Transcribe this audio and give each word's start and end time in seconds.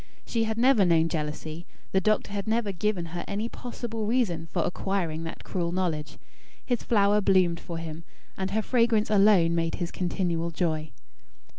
She 0.25 0.45
had 0.45 0.57
never 0.57 0.83
known 0.83 1.09
jealousy; 1.09 1.67
the 1.91 2.01
doctor 2.01 2.31
had 2.31 2.47
never 2.47 2.71
given 2.71 3.05
her 3.13 3.23
any 3.27 3.47
possible 3.47 4.07
reason 4.07 4.47
for 4.51 4.63
acquiring 4.63 5.25
that 5.25 5.43
cruel 5.43 5.71
knowledge. 5.71 6.17
His 6.65 6.81
Flower 6.81 7.21
bloomed 7.21 7.59
for 7.59 7.77
him; 7.77 8.03
and 8.35 8.49
her 8.49 8.63
fragrance 8.63 9.11
alone 9.11 9.53
made 9.53 9.75
his 9.75 9.91
continual 9.91 10.49
joy. 10.49 10.89